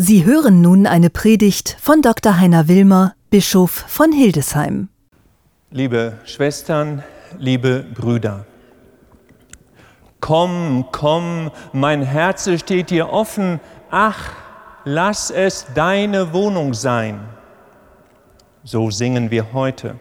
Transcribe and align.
Sie 0.00 0.24
hören 0.24 0.60
nun 0.60 0.86
eine 0.86 1.10
Predigt 1.10 1.76
von 1.80 2.02
Dr. 2.02 2.38
Heiner 2.38 2.68
Wilmer, 2.68 3.16
Bischof 3.30 3.72
von 3.88 4.12
Hildesheim. 4.12 4.90
Liebe 5.72 6.20
Schwestern, 6.24 7.02
liebe 7.36 7.84
Brüder, 7.94 8.46
komm, 10.20 10.86
komm, 10.92 11.50
mein 11.72 12.02
Herz 12.02 12.48
steht 12.60 12.90
dir 12.90 13.12
offen, 13.12 13.58
ach, 13.90 14.34
lass 14.84 15.32
es 15.32 15.66
deine 15.74 16.32
Wohnung 16.32 16.74
sein. 16.74 17.18
So 18.62 18.92
singen 18.92 19.32
wir 19.32 19.52
heute. 19.52 19.98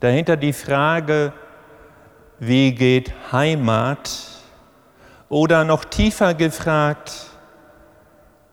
Dahinter 0.00 0.36
die 0.36 0.52
Frage, 0.52 1.32
wie 2.38 2.74
geht 2.74 3.14
Heimat? 3.32 4.10
Oder 5.30 5.64
noch 5.64 5.86
tiefer 5.86 6.34
gefragt, 6.34 7.30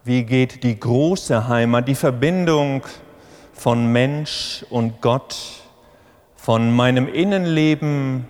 wie 0.04 0.23
geht 0.23 0.63
die 0.63 0.79
große 0.79 1.47
Heimat, 1.47 1.88
die 1.88 1.95
Verbindung 1.95 2.84
von 3.53 3.91
Mensch 3.91 4.66
und 4.70 5.02
Gott, 5.02 5.38
von 6.35 6.75
meinem 6.75 7.08
Innenleben 7.08 8.25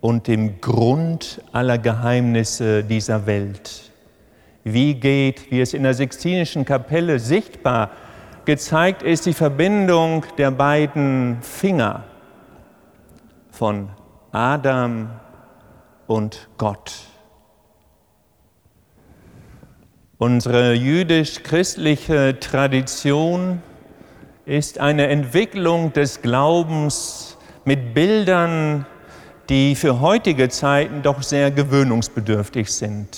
und 0.00 0.26
dem 0.26 0.60
Grund 0.60 1.40
aller 1.52 1.78
Geheimnisse 1.78 2.82
dieser 2.82 3.26
Welt. 3.26 3.92
Wie 4.64 4.94
geht, 4.94 5.52
wie 5.52 5.60
es 5.60 5.72
in 5.72 5.84
der 5.84 5.94
Sixtinischen 5.94 6.64
Kapelle 6.64 7.20
sichtbar 7.20 7.90
gezeigt 8.44 9.02
ist, 9.04 9.26
die 9.26 9.32
Verbindung 9.34 10.24
der 10.36 10.50
beiden 10.50 11.38
Finger 11.42 12.04
von 13.50 13.88
Adam 14.32 15.10
und 16.08 16.48
Gott. 16.58 16.92
Unsere 20.18 20.72
jüdisch-christliche 20.72 22.40
Tradition 22.40 23.60
ist 24.46 24.78
eine 24.78 25.08
Entwicklung 25.08 25.92
des 25.92 26.22
Glaubens 26.22 27.36
mit 27.66 27.92
Bildern, 27.92 28.86
die 29.50 29.74
für 29.74 30.00
heutige 30.00 30.48
Zeiten 30.48 31.02
doch 31.02 31.22
sehr 31.22 31.50
gewöhnungsbedürftig 31.50 32.72
sind. 32.72 33.08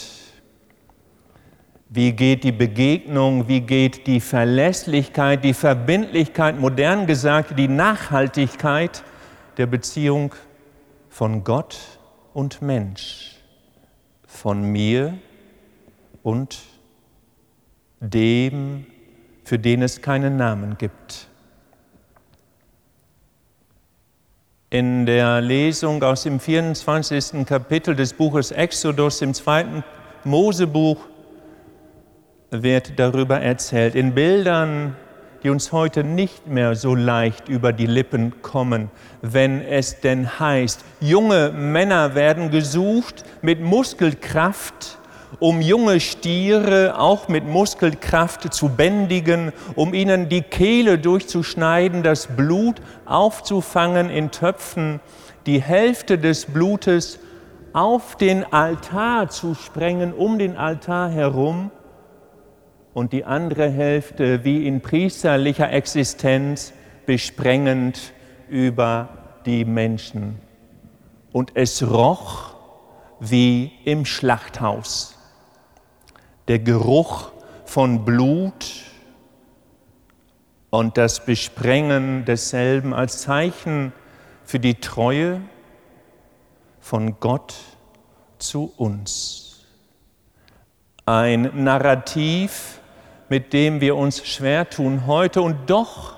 Wie 1.89 2.11
geht 2.11 2.43
die 2.43 2.51
Begegnung, 2.51 3.47
wie 3.47 3.61
geht 3.61 4.09
die 4.09 4.21
Verlässlichkeit, 4.21 5.45
die 5.45 5.55
Verbindlichkeit, 5.55 6.59
modern 6.59 7.07
gesagt 7.07 7.57
die 7.57 7.69
Nachhaltigkeit 7.69 9.05
der 9.57 9.67
Beziehung 9.67 10.35
von 11.09 11.45
Gott 11.45 11.79
und 12.35 12.61
Mensch, 12.61 13.37
von 14.27 14.65
mir 14.65 15.17
und 16.25 16.59
Mensch? 16.59 16.78
Dem, 18.01 18.87
für 19.45 19.59
den 19.59 19.83
es 19.83 20.03
keinen 20.03 20.37
Namen 20.37 20.77
gibt. 20.79 21.29
In 24.71 25.07
der 25.07 25.41
Lesung 25.41 26.03
aus 26.03 26.25
dem 26.25 26.39
24. 26.39 27.47
Kapitel 27.47 27.97
des 27.97 28.13
Buches 28.13 28.51
Exodus, 28.51 29.23
im 29.23 29.33
zweiten 29.33 29.83
Mosebuch, 30.25 30.99
wird 32.51 32.99
darüber 32.99 33.41
erzählt, 33.41 33.95
in 33.95 34.15
Bildern, 34.15 34.95
die 35.43 35.51
uns 35.51 35.73
heute 35.73 36.05
nicht 36.05 36.47
mehr 36.47 36.75
so 36.75 36.95
leicht 36.95 37.49
über 37.49 37.73
die 37.73 37.87
Lippen 37.87 38.43
kommen, 38.43 38.91
wenn 39.23 39.63
es 39.63 40.01
denn 40.01 40.39
heißt, 40.39 40.85
junge 41.01 41.51
Männer 41.53 42.15
werden 42.15 42.51
gesucht 42.51 43.25
mit 43.41 43.61
Muskelkraft, 43.61 44.98
um 45.41 45.61
junge 45.61 46.01
Stiere 46.01 46.99
auch 46.99 47.29
mit 47.29 47.47
Muskelkraft 47.47 48.53
zu 48.53 48.71
bändigen, 48.71 49.53
um 49.75 49.95
ihnen 49.95 50.29
die 50.29 50.43
Kehle 50.43 50.99
durchzuschneiden, 50.99 52.03
das 52.03 52.27
Blut 52.27 52.81
aufzufangen 53.05 54.11
in 54.11 54.31
Töpfen, 54.31 55.01
die 55.47 55.63
Hälfte 55.63 56.19
des 56.19 56.47
Blutes 56.47 57.21
auf 57.73 58.17
den 58.17 58.51
Altar 58.53 59.29
zu 59.29 59.55
sprengen, 59.55 60.13
um 60.13 60.39
den 60.39 60.57
Altar 60.57 61.11
herum 61.11 61.71
und 62.95 63.13
die 63.13 63.25
andere 63.25 63.69
Hälfte 63.69 64.45
wie 64.45 64.67
in 64.67 64.81
priesterlicher 64.81 65.71
Existenz 65.71 66.73
besprengend 67.07 68.13
über 68.49 69.09
die 69.47 69.65
Menschen. 69.65 70.39
Und 71.33 71.53
es 71.55 71.89
roch 71.89 72.55
wie 73.21 73.73
im 73.85 74.05
Schlachthaus 74.05 75.18
der 76.49 76.59
Geruch 76.59 77.31
von 77.67 78.07
Blut 78.07 78.67
und 80.71 80.97
das 80.97 81.25
Besprengen 81.25 82.25
desselben 82.25 82.95
als 82.95 83.21
Zeichen 83.21 83.93
für 84.45 84.59
die 84.59 84.77
Treue 84.77 85.43
von 86.81 87.21
Gott 87.21 87.55
zu 88.39 88.73
uns. 88.79 89.67
Ein 91.05 91.65
Narrativ, 91.65 92.81
mit 93.29 93.53
dem 93.53 93.83
wir 93.83 93.97
uns 93.97 94.27
schwer 94.27 94.71
tun 94.71 95.07
heute 95.07 95.43
und 95.43 95.69
doch 95.69 96.17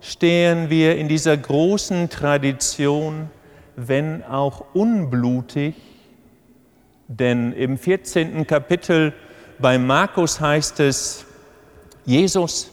stehen 0.00 0.68
wir 0.68 0.96
in 0.96 1.08
dieser 1.08 1.36
großen 1.36 2.10
Tradition, 2.10 3.30
wenn 3.76 4.24
auch 4.24 4.64
unblutig, 4.74 5.74
denn 7.06 7.52
im 7.52 7.78
14. 7.78 8.46
Kapitel 8.46 9.12
bei 9.58 9.78
Markus 9.78 10.40
heißt 10.40 10.80
es, 10.80 11.24
Jesus 12.04 12.70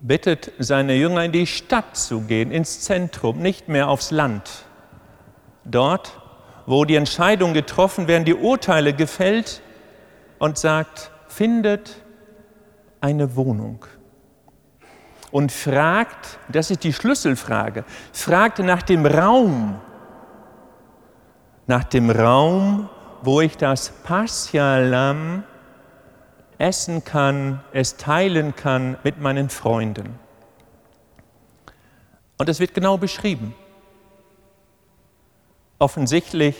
bittet 0.00 0.52
seine 0.58 0.94
Jünger 0.94 1.24
in 1.24 1.32
die 1.32 1.46
Stadt 1.46 1.96
zu 1.96 2.22
gehen, 2.22 2.50
ins 2.50 2.80
Zentrum, 2.80 3.38
nicht 3.38 3.68
mehr 3.68 3.88
aufs 3.88 4.10
Land. 4.10 4.50
Dort, 5.64 6.20
wo 6.66 6.84
die 6.84 6.96
Entscheidungen 6.96 7.54
getroffen 7.54 8.06
werden, 8.06 8.24
die 8.24 8.34
Urteile 8.34 8.92
gefällt 8.92 9.62
und 10.38 10.58
sagt, 10.58 11.10
findet 11.28 12.02
eine 13.00 13.34
Wohnung 13.36 13.84
und 15.30 15.50
fragt, 15.52 16.38
das 16.48 16.70
ist 16.70 16.84
die 16.84 16.92
Schlüsselfrage, 16.92 17.84
fragt 18.12 18.60
nach 18.60 18.82
dem 18.82 19.04
Raum, 19.04 19.80
nach 21.66 21.84
dem 21.84 22.10
Raum, 22.10 22.88
wo 23.22 23.40
ich 23.40 23.56
das 23.56 23.88
Paschalam 24.04 25.44
essen 26.58 27.04
kann, 27.04 27.62
es 27.72 27.96
teilen 27.96 28.54
kann 28.54 28.96
mit 29.02 29.20
meinen 29.20 29.48
Freunden. 29.48 30.18
Und 32.36 32.48
es 32.48 32.60
wird 32.60 32.74
genau 32.74 32.96
beschrieben. 32.96 33.54
Offensichtlich 35.78 36.56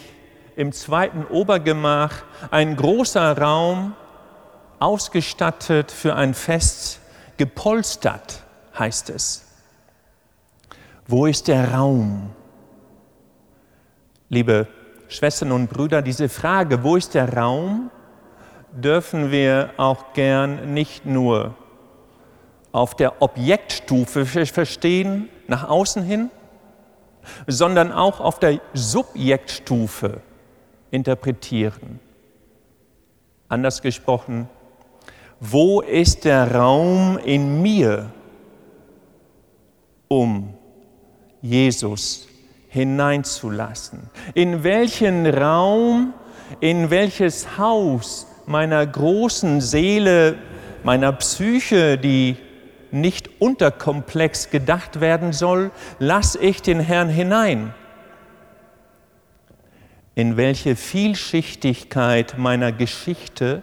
im 0.57 0.73
zweiten 0.73 1.25
Obergemach 1.27 2.23
ein 2.51 2.77
großer 2.77 3.37
Raum, 3.39 3.95
ausgestattet 4.79 5.91
für 5.91 6.15
ein 6.15 6.35
Fest, 6.35 7.01
gepolstert, 7.37 8.43
heißt 8.79 9.11
es. 9.11 9.45
Wo 11.07 11.27
ist 11.27 11.49
der 11.49 11.73
Raum? 11.73 12.31
Liebe 14.29 14.69
Schwestern 15.09 15.53
und 15.53 15.69
Brüder, 15.71 16.03
diese 16.03 16.29
Frage, 16.29 16.83
wo 16.83 16.97
ist 16.97 17.15
der 17.15 17.33
Raum, 17.35 17.91
dürfen 18.75 19.31
wir 19.31 19.71
auch 19.77 20.13
gern 20.13 20.75
nicht 20.75 21.07
nur 21.07 21.55
auf 22.73 22.97
der 22.97 23.23
Objektstufe 23.23 24.27
verstehen, 24.27 25.29
nach 25.47 25.69
außen 25.69 26.03
hin, 26.03 26.31
sondern 27.47 27.93
auch 27.93 28.21
auf 28.21 28.41
der 28.41 28.61
Subjektstufe 28.73 30.21
interpretieren. 30.91 32.01
Anders 33.49 33.81
gesprochen, 33.81 34.49
wo 35.39 35.81
ist 35.81 36.25
der 36.25 36.53
Raum 36.55 37.19
in 37.19 37.63
mir, 37.63 38.11
um 40.09 40.55
Jesus 41.41 42.27
hineinzulassen? 42.69 44.11
In 44.35 44.65
welchen 44.65 45.27
Raum, 45.27 46.15
in 46.61 46.91
welches 46.91 47.57
Haus 47.57 48.27
meiner 48.47 48.87
großen 48.87 49.61
Seele, 49.61 50.37
meiner 50.83 51.13
Psyche, 51.13 51.99
die 51.99 52.37
nicht 52.91 53.41
unterkomplex 53.41 54.51
gedacht 54.51 55.01
werden 55.01 55.33
soll, 55.33 55.71
lasse 55.99 56.39
ich 56.39 56.63
den 56.63 56.81
Herrn 56.81 57.09
hinein. 57.09 57.75
In 60.15 60.37
welche 60.37 60.77
Vielschichtigkeit 60.77 62.39
meiner 62.39 62.71
Geschichte 62.71 63.63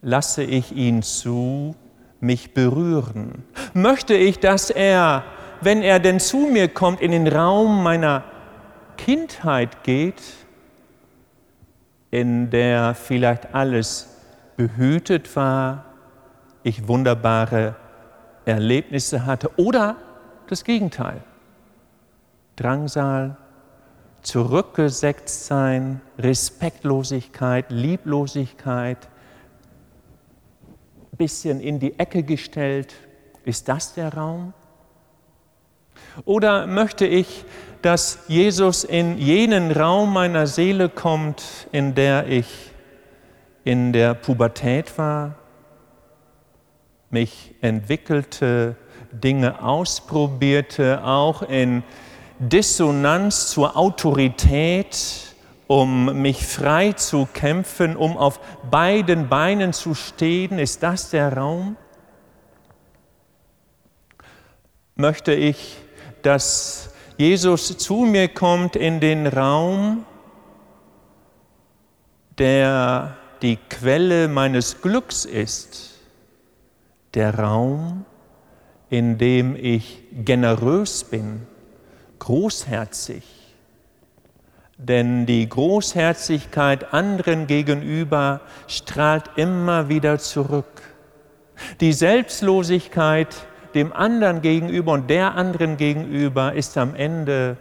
lasse 0.00 0.42
ich 0.42 0.72
ihn 0.72 1.02
zu, 1.02 1.76
mich 2.20 2.54
berühren? 2.54 3.44
Möchte 3.74 4.14
ich, 4.14 4.38
dass 4.38 4.70
er, 4.70 5.24
wenn 5.60 5.82
er 5.82 6.00
denn 6.00 6.20
zu 6.20 6.38
mir 6.38 6.68
kommt, 6.68 7.02
in 7.02 7.10
den 7.10 7.28
Raum 7.28 7.82
meiner 7.82 8.24
Kindheit 8.96 9.84
geht, 9.84 10.22
in 12.12 12.50
der 12.50 12.94
vielleicht 12.94 13.54
alles 13.54 14.16
behütet 14.56 15.34
war, 15.34 15.86
ich 16.62 16.86
wunderbare 16.86 17.74
Erlebnisse 18.44 19.26
hatte 19.26 19.50
oder 19.56 19.96
das 20.46 20.62
Gegenteil. 20.62 21.24
Drangsal, 22.54 23.36
zurückgesetzt 24.20 25.46
sein, 25.46 26.00
Respektlosigkeit, 26.18 27.70
Lieblosigkeit, 27.70 29.08
bisschen 31.16 31.60
in 31.60 31.78
die 31.78 31.98
Ecke 31.98 32.22
gestellt. 32.22 32.94
Ist 33.44 33.68
das 33.68 33.94
der 33.94 34.12
Raum? 34.14 34.52
Oder 36.24 36.66
möchte 36.66 37.06
ich, 37.06 37.44
dass 37.82 38.20
Jesus 38.28 38.84
in 38.84 39.18
jenen 39.18 39.72
Raum 39.72 40.12
meiner 40.12 40.46
Seele 40.46 40.88
kommt, 40.88 41.42
in 41.72 41.94
der 41.94 42.28
ich 42.28 42.46
in 43.64 43.92
der 43.92 44.14
Pubertät 44.14 44.96
war, 44.98 45.36
mich 47.10 47.54
entwickelte, 47.60 48.76
Dinge 49.12 49.62
ausprobierte, 49.62 51.04
auch 51.04 51.42
in 51.42 51.82
Dissonanz 52.38 53.50
zur 53.50 53.76
Autorität, 53.76 55.34
um 55.66 56.22
mich 56.22 56.46
frei 56.46 56.92
zu 56.92 57.28
kämpfen, 57.32 57.96
um 57.96 58.16
auf 58.16 58.40
beiden 58.70 59.28
Beinen 59.28 59.72
zu 59.72 59.94
stehen. 59.94 60.58
Ist 60.58 60.82
das 60.82 61.10
der 61.10 61.36
Raum? 61.36 61.76
Möchte 64.96 65.34
ich, 65.34 65.76
dass 66.22 66.91
Jesus 67.22 67.78
zu 67.78 67.98
mir 67.98 68.26
kommt 68.26 68.74
in 68.74 68.98
den 68.98 69.28
Raum, 69.28 70.04
der 72.36 73.16
die 73.42 73.58
Quelle 73.70 74.26
meines 74.26 74.82
Glücks 74.82 75.24
ist, 75.24 76.00
der 77.14 77.38
Raum, 77.38 78.04
in 78.90 79.18
dem 79.18 79.54
ich 79.54 80.02
generös 80.24 81.04
bin, 81.04 81.46
großherzig. 82.18 83.22
Denn 84.76 85.24
die 85.24 85.48
Großherzigkeit 85.48 86.92
anderen 86.92 87.46
gegenüber 87.46 88.40
strahlt 88.66 89.30
immer 89.36 89.88
wieder 89.88 90.18
zurück. 90.18 90.82
Die 91.78 91.92
Selbstlosigkeit 91.92 93.46
dem 93.74 93.92
anderen 93.92 94.42
gegenüber 94.42 94.92
und 94.92 95.08
der 95.08 95.34
anderen 95.34 95.76
gegenüber 95.76 96.52
ist 96.54 96.76
am 96.78 96.94
Ende 96.94 97.56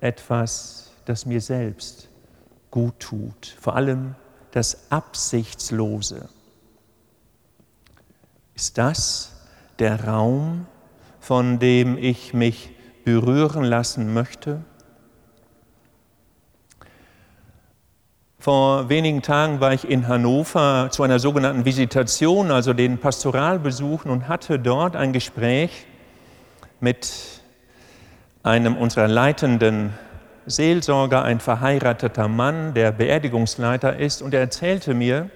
etwas, 0.00 0.90
das 1.04 1.26
mir 1.26 1.40
selbst 1.40 2.08
gut 2.70 2.98
tut. 3.00 3.56
Vor 3.60 3.76
allem 3.76 4.14
das 4.52 4.90
Absichtslose. 4.90 6.28
Ist 8.54 8.78
das 8.78 9.32
der 9.78 10.04
Raum, 10.04 10.66
von 11.20 11.58
dem 11.58 11.96
ich 11.96 12.34
mich 12.34 12.74
berühren 13.04 13.64
lassen 13.64 14.12
möchte? 14.12 14.64
Vor 18.48 18.88
wenigen 18.88 19.20
Tagen 19.20 19.60
war 19.60 19.74
ich 19.74 19.90
in 19.90 20.08
Hannover 20.08 20.88
zu 20.90 21.02
einer 21.02 21.18
sogenannten 21.18 21.66
Visitation, 21.66 22.50
also 22.50 22.72
den 22.72 22.96
Pastoralbesuchen, 22.96 24.10
und 24.10 24.26
hatte 24.26 24.58
dort 24.58 24.96
ein 24.96 25.12
Gespräch 25.12 25.84
mit 26.80 27.42
einem 28.42 28.78
unserer 28.78 29.06
leitenden 29.06 29.92
Seelsorger, 30.46 31.24
ein 31.24 31.40
verheirateter 31.40 32.26
Mann, 32.26 32.72
der 32.72 32.90
Beerdigungsleiter 32.90 33.98
ist, 33.98 34.22
und 34.22 34.32
er 34.32 34.40
erzählte 34.40 34.94
mir 34.94 35.28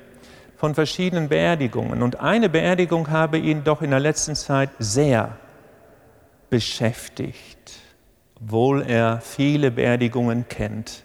von 0.57 0.75
verschiedenen 0.75 1.29
Beerdigungen. 1.29 2.03
Und 2.03 2.19
eine 2.19 2.49
Beerdigung 2.49 3.11
habe 3.11 3.37
ihn 3.37 3.63
doch 3.63 3.83
in 3.83 3.91
der 3.91 4.01
letzten 4.01 4.37
Zeit 4.37 4.71
sehr 4.79 5.37
beschäftigt, 6.49 7.73
obwohl 8.41 8.81
er 8.81 9.21
viele 9.21 9.71
Beerdigungen 9.71 10.49
kennt. 10.49 11.05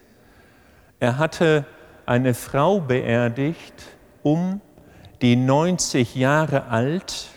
Er 1.02 1.18
hatte 1.18 1.66
eine 2.08 2.34
Frau 2.34 2.80
beerdigt, 2.80 3.74
um 4.24 4.62
die 5.22 5.36
90 5.36 6.16
Jahre 6.16 6.66
alt. 6.68 7.28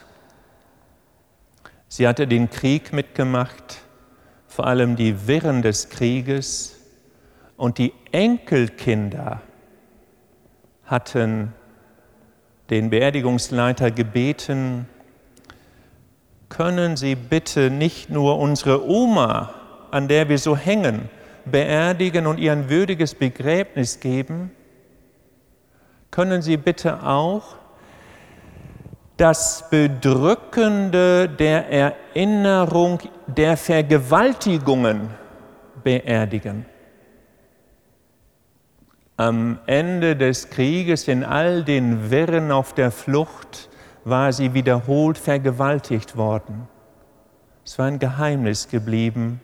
Sie 1.89 2.09
hatte 2.09 2.27
den 2.27 2.51
Krieg 2.51 2.93
mitgemacht 2.93 3.83
vor 4.51 4.67
allem 4.67 4.97
die 4.97 5.29
Wirren 5.29 5.63
des 5.63 5.91
Krieges 5.91 6.77
und 7.57 7.79
die 7.79 7.93
Enkelkinder 8.11 9.41
hatten 10.85 11.55
den 12.69 12.91
Beerdigungsleiter 12.91 13.93
gebeten, 13.93 14.87
können 16.49 16.97
Sie 16.97 17.15
bitte 17.15 17.71
nicht 17.71 18.11
nur 18.11 18.41
unsere 18.41 18.89
Oma, 18.89 19.55
an 19.93 20.09
der 20.09 20.29
wir 20.29 20.39
so 20.39 20.57
hängen, 20.57 21.09
beerdigen 21.45 22.27
und 22.27 22.39
ihr 22.39 22.51
ein 22.51 22.69
würdiges 22.69 23.15
Begräbnis 23.15 24.01
geben? 24.01 24.51
Können 26.11 26.43
Sie 26.43 26.57
bitte 26.57 27.03
auch 27.03 27.57
das 29.17 29.69
Bedrückende 29.69 31.29
der 31.29 31.71
Erinnerung 31.71 33.01
der 33.27 33.57
Vergewaltigungen 33.57 35.11
beerdigen. 35.85 36.65
Am 39.19 39.59
Ende 39.67 40.17
des 40.17 40.49
Krieges, 40.49 41.07
in 41.07 41.23
all 41.23 41.63
den 41.65 42.11
Wirren 42.11 42.51
auf 42.51 42.73
der 42.73 42.91
Flucht, 42.91 43.69
war 44.05 44.33
sie 44.33 44.55
wiederholt 44.55 45.19
vergewaltigt 45.19 46.17
worden. 46.17 46.67
Es 47.63 47.79
war 47.79 47.87
ein 47.87 47.99
Geheimnis 47.99 48.69
geblieben. 48.69 49.43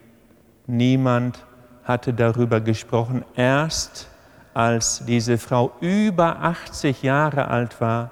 Niemand 0.65 1.45
hatte 1.83 2.13
darüber 2.13 2.59
gesprochen. 2.59 3.23
Erst 3.35 4.09
als 4.57 5.03
diese 5.05 5.37
Frau 5.37 5.71
über 5.81 6.41
80 6.41 7.03
Jahre 7.03 7.47
alt 7.47 7.79
war, 7.79 8.09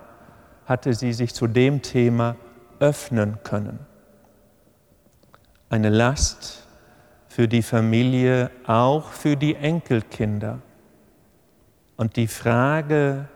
hatte 0.67 0.93
sie 0.93 1.11
sich 1.11 1.33
zu 1.33 1.47
dem 1.47 1.81
Thema 1.81 2.35
öffnen 2.79 3.39
können. 3.43 3.79
Eine 5.69 5.89
Last 5.89 6.67
für 7.27 7.47
die 7.47 7.63
Familie, 7.63 8.51
auch 8.67 9.09
für 9.09 9.35
die 9.35 9.55
Enkelkinder. 9.55 10.59
Und 11.97 12.15
die 12.15 12.27
Frage, 12.27 13.27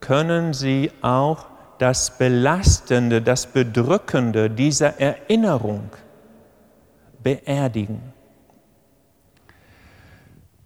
können 0.00 0.54
sie 0.54 0.90
auch 1.02 1.44
das 1.76 2.16
Belastende, 2.16 3.20
das 3.20 3.46
Bedrückende 3.46 4.48
dieser 4.48 4.98
Erinnerung 4.98 5.90
beerdigen? 7.22 8.14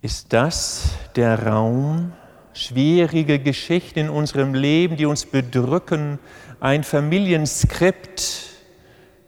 Ist 0.04 0.34
das 0.34 0.90
der 1.16 1.46
Raum, 1.46 2.12
schwierige 2.52 3.38
Geschichten 3.38 4.00
in 4.00 4.10
unserem 4.10 4.52
Leben, 4.52 4.98
die 4.98 5.06
uns 5.06 5.24
bedrücken, 5.24 6.18
ein 6.60 6.84
Familienskript, 6.84 8.50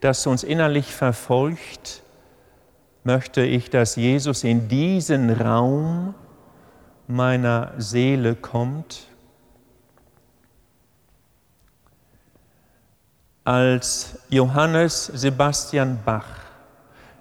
das 0.00 0.26
uns 0.26 0.44
innerlich 0.44 0.94
verfolgt, 0.94 2.02
möchte 3.04 3.40
ich, 3.40 3.70
dass 3.70 3.96
Jesus 3.96 4.44
in 4.44 4.68
diesen 4.68 5.30
Raum 5.30 6.14
meiner 7.06 7.72
Seele 7.78 8.34
kommt. 8.34 9.06
Als 13.44 14.18
Johannes 14.28 15.06
Sebastian 15.06 16.00
Bach 16.04 16.45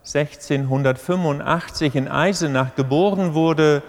1685 0.06 1.96
in 1.96 2.08
Eisenach 2.08 2.76
geboren 2.76 3.34
wurde, 3.34 3.82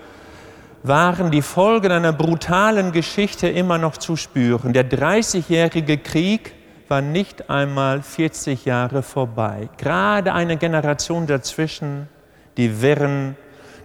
waren 0.82 1.30
die 1.30 1.42
Folgen 1.42 1.92
einer 1.92 2.12
brutalen 2.12 2.92
Geschichte 2.92 3.49
immer 3.49 3.76
noch 3.76 3.99
zu 3.99 4.16
spüren. 4.16 4.73
Der 4.73 4.85
Dreißigjährige 4.85 5.99
Krieg 5.99 6.54
war 6.88 7.02
nicht 7.02 7.50
einmal 7.50 8.00
40 8.02 8.64
Jahre 8.64 9.02
vorbei. 9.02 9.68
Gerade 9.76 10.32
eine 10.32 10.56
Generation 10.56 11.26
dazwischen, 11.26 12.08
die 12.56 12.80
Wirren, 12.80 13.37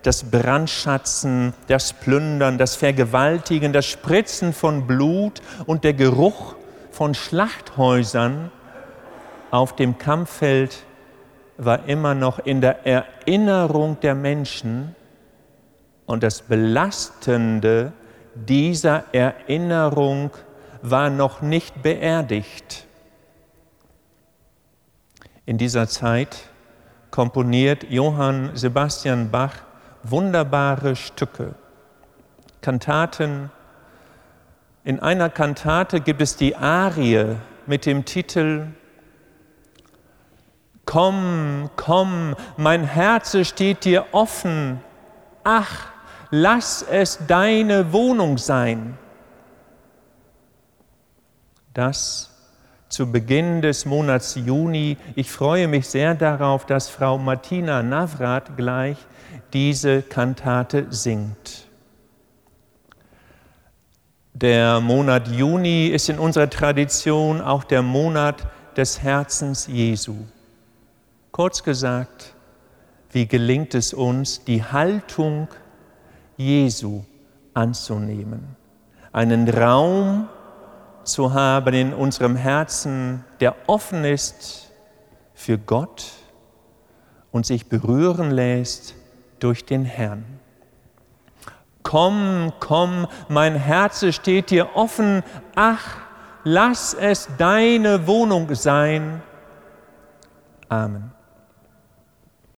das 0.03 0.23
Brandschatzen, 0.23 1.53
das 1.67 1.91
Plündern, 1.91 2.57
das 2.57 2.75
Vergewaltigen, 2.75 3.73
das 3.73 3.85
Spritzen 3.87 4.53
von 4.53 4.87
Blut 4.87 5.41
und 5.65 5.83
der 5.83 5.93
Geruch 5.93 6.55
von 6.91 7.13
Schlachthäusern 7.13 8.51
auf 9.49 9.75
dem 9.75 9.97
Kampffeld 9.97 10.85
war 11.65 11.87
immer 11.87 12.15
noch 12.15 12.39
in 12.39 12.59
der 12.59 12.87
Erinnerung 12.87 13.99
der 14.01 14.15
Menschen 14.15 14.95
und 16.07 16.23
das 16.23 16.41
Belastende 16.41 17.93
dieser 18.33 19.03
Erinnerung 19.13 20.31
war 20.81 21.11
noch 21.11 21.41
nicht 21.41 21.83
beerdigt. 21.83 22.87
In 25.45 25.59
dieser 25.59 25.87
Zeit 25.87 26.49
komponiert 27.11 27.83
Johann 27.89 28.55
Sebastian 28.55 29.29
Bach 29.29 29.53
wunderbare 30.01 30.95
Stücke, 30.95 31.53
Kantaten, 32.61 33.51
In 34.83 34.99
einer 34.99 35.29
Kantate 35.29 36.01
gibt 36.01 36.21
es 36.21 36.37
die 36.37 36.55
Arie 36.55 37.35
mit 37.67 37.85
dem 37.85 38.03
Titel 38.03 38.69
Komm, 40.91 41.69
komm, 41.77 42.35
mein 42.57 42.83
Herz 42.83 43.37
steht 43.47 43.85
dir 43.85 44.07
offen. 44.11 44.81
Ach, 45.41 45.87
lass 46.31 46.81
es 46.81 47.17
deine 47.27 47.93
Wohnung 47.93 48.37
sein. 48.37 48.97
Das 51.73 52.29
zu 52.89 53.09
Beginn 53.09 53.61
des 53.61 53.85
Monats 53.85 54.35
Juni. 54.35 54.97
Ich 55.15 55.31
freue 55.31 55.69
mich 55.69 55.87
sehr 55.87 56.13
darauf, 56.13 56.65
dass 56.65 56.89
Frau 56.89 57.17
Martina 57.17 57.81
Navrat 57.81 58.57
gleich 58.57 58.97
diese 59.53 60.01
Kantate 60.01 60.87
singt. 60.89 61.69
Der 64.33 64.81
Monat 64.81 65.29
Juni 65.29 65.87
ist 65.87 66.09
in 66.09 66.19
unserer 66.19 66.49
Tradition 66.49 67.39
auch 67.39 67.63
der 67.63 67.81
Monat 67.81 68.45
des 68.75 69.01
Herzens 69.01 69.67
Jesu. 69.67 70.15
Kurz 71.31 71.63
gesagt, 71.63 72.33
wie 73.11 73.25
gelingt 73.25 73.73
es 73.73 73.93
uns, 73.93 74.43
die 74.43 74.63
Haltung 74.63 75.47
Jesu 76.35 77.03
anzunehmen, 77.53 78.57
einen 79.13 79.47
Raum 79.47 80.27
zu 81.03 81.33
haben 81.33 81.73
in 81.73 81.93
unserem 81.93 82.35
Herzen, 82.35 83.23
der 83.39 83.55
offen 83.67 84.03
ist 84.03 84.71
für 85.33 85.57
Gott 85.57 86.05
und 87.31 87.45
sich 87.45 87.67
berühren 87.67 88.31
lässt 88.31 88.95
durch 89.39 89.65
den 89.65 89.85
Herrn. 89.85 90.25
Komm, 91.81 92.51
komm, 92.59 93.07
mein 93.29 93.55
Herz 93.55 94.05
steht 94.13 94.49
dir 94.49 94.75
offen, 94.75 95.23
ach, 95.55 95.97
lass 96.43 96.93
es 96.93 97.29
deine 97.37 98.05
Wohnung 98.05 98.53
sein. 98.53 99.21
Amen. 100.69 101.11